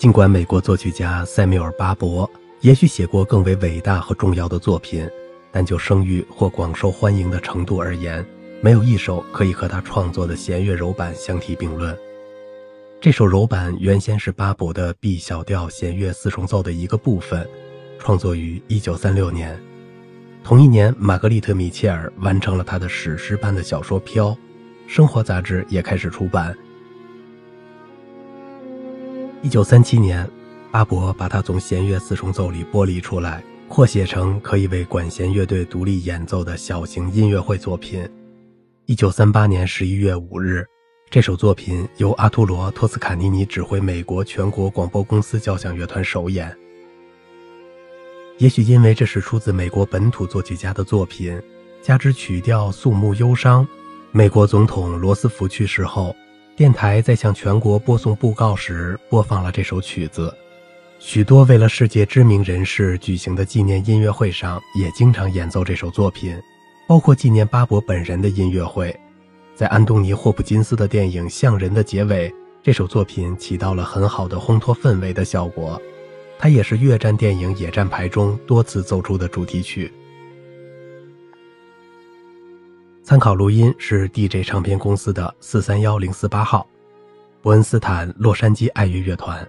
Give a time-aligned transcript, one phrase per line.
[0.00, 2.28] 尽管美国作曲家塞缪尔·巴伯
[2.62, 5.06] 也许写过更为伟大和重要的作品，
[5.52, 8.24] 但就声誉或广受欢迎的程度而言，
[8.62, 11.94] 没有一首可以和他创作的弦乐柔板相提并论。
[12.98, 17.46] 这首柔板原先是巴伯的 B 小调弦乐四重奏的一个部分，
[17.98, 19.62] 创作于1936年。
[20.42, 24.28] 同一年，玛格丽特·米切尔完成了他的史诗般的小说《飘》，
[24.86, 26.56] 生活杂志也开始出版。
[29.42, 30.28] 1937年，
[30.70, 38.06] 阿伯把它从弦乐四重奏里剥离出来，扩写成可以为管弦乐队独立演奏的小型音乐会作品。
[38.86, 40.66] 1938年11月5日。
[41.10, 46.56] 这首作品由阿图罗·托斯卡尼尼指挥美国全国广播公司交响乐团首演。
[48.38, 51.36] 也许因为这是出自美国本土作曲家的作品，
[51.82, 53.66] 加之曲调肃穆忧伤，
[54.12, 56.14] 美国总统罗斯福去世后，
[56.60, 60.30] 电台在向全国播送布告时播放了这首曲子。
[60.98, 66.38] 许多为了世界知名人士举行的纪念音乐会上也经常演奏这首作品，
[66.86, 68.94] 包括纪念巴伯本人的音乐会。
[69.54, 72.30] 在安东尼·霍普金斯的电影《像人》的结尾，
[72.62, 75.80] 这首作品起到了很好的烘托氛围的效果。
[76.38, 79.90] 它也是越战电影《野战排》中多次奏出的主题曲。
[83.10, 86.64] 参考录音是 DJ 唱片公司的四三幺零四八号，
[87.42, 89.44] 伯恩斯坦洛杉矶爱乐乐团。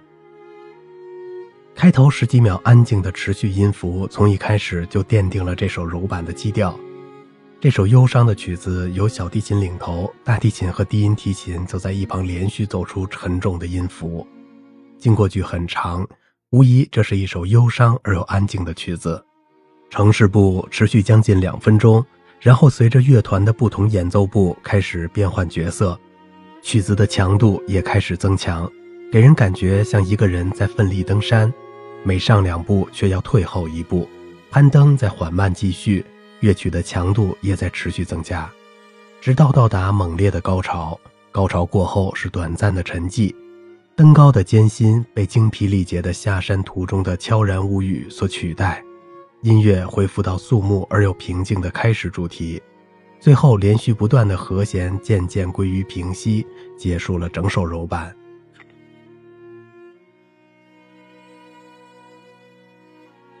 [1.72, 6.76] 开头十几秒安静的持续音符，从一开始就奠定了这首柔板的基调。
[7.60, 14.26] 这首忧伤的曲子由小提琴领头，大提琴和低音提琴则在一旁连续奏出沉重的音符。
[14.98, 16.04] 经过句很长，
[16.50, 19.24] 无疑这是一首忧伤而又安静的曲子。
[19.88, 22.04] 城市部持续将近两分钟，
[22.42, 25.96] 然后随着乐团的不同演奏部开始变换角色，
[26.60, 28.68] 曲子的强度也开始增强，
[29.12, 31.52] 给人感觉像一个人在奋力登山，
[32.02, 34.08] 每上两步却要退后一步，
[34.50, 36.04] 攀登在缓慢继续。
[36.40, 38.50] 乐曲的强度也在持续增加，
[39.20, 40.98] 直到到达猛烈的高潮。
[41.30, 43.32] 高潮过后是短暂的沉寂，
[43.94, 48.82] 登高的艰辛被精疲力竭的下山途中的悄然无语所取代，
[49.42, 52.62] 音乐恢复到肃穆而又平静的开始主题，
[53.18, 56.46] 最后连续不断的和弦渐渐归于平息，
[56.78, 58.14] 结束了整首柔板。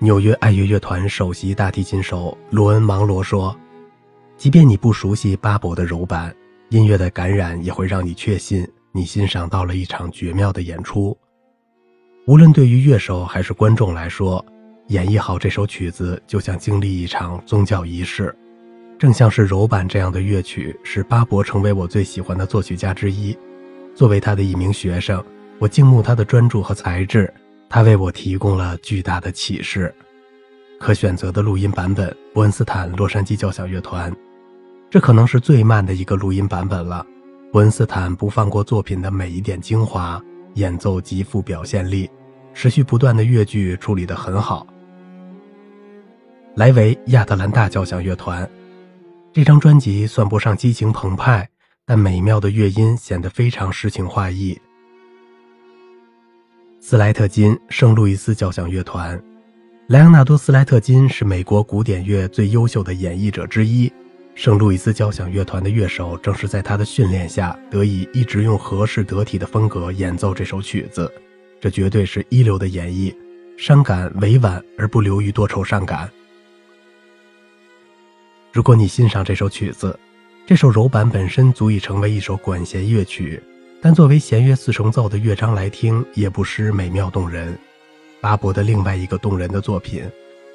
[0.00, 3.56] 纽约爱乐乐团首席大提琴手罗恩·芒罗说
[4.36, 6.34] ：“即便你不熟悉巴伯的柔板，
[6.70, 11.16] 音乐的感染也会让你确信你欣赏到了一场绝妙的演出。
[12.26, 14.44] 无论对于乐手还是观众来说，
[14.92, 18.34] 演绎好这首曲子就像经历一场宗教仪式。
[18.98, 23.36] 正像是柔板这样的乐曲，使巴伯成为我最喜欢的作曲家之一。
[23.94, 25.24] 作为他的一名学生，
[25.58, 27.32] 我敬慕他的专注和才智。”
[27.70, 29.92] 他为我提供了巨大的启示。
[30.78, 34.14] 可选择的录音版本：伯恩斯坦洛杉矶交响乐团。
[34.90, 37.06] 这可能是最慢的一个录音版本了。
[37.50, 40.22] 伯恩斯坦不放过作品的每一点精华，
[40.54, 42.10] 演奏极富表现力，
[42.52, 44.66] 持续不断的乐句处理得很好。
[46.54, 48.48] 莱维亚特兰大交响乐团。
[49.32, 51.48] 这张专辑算不上激情澎湃，
[51.86, 54.60] 但美妙的乐音显得非常诗情画意。
[56.78, 59.18] 斯莱特金圣路易斯交响乐团，
[59.86, 63.90] 莱昂纳多·斯莱特金是美国古典乐最优秀的演绎者之一。
[64.34, 71.10] 圣路易斯交响乐团的乐手正是在他的训练下，得以一直用合适得体的风格演奏这首曲子。
[71.58, 73.14] 这绝对是一流的演绎，
[73.56, 76.10] 伤感委婉而不流于多愁善感。
[78.52, 79.98] 如果你欣赏这首曲子，
[80.44, 83.42] 这首柔板本身足以成为一首管弦乐曲。
[83.80, 87.58] 但作为弦乐四重奏的乐章来听，也不失美妙动人。
[88.20, 90.04] 巴伯的另外一个动人的作品，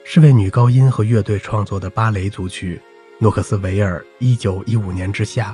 [0.05, 2.75] 是为女高音和乐队创作的芭蕾组曲
[3.17, 5.49] 《诺克斯维尔一九一五年之夏》。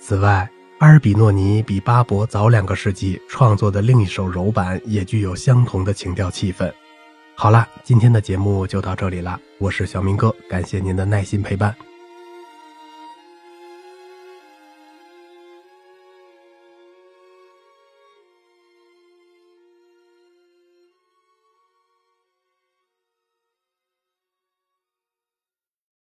[0.00, 6.68] 此外，阿尔比诺尼比巴伯早两个世纪创作的另一首柔板，也具有相同的情调气氛。
[7.42, 11.74] 好了，今天的节目就到这里了，我是小明哥，感谢您的耐心陪伴。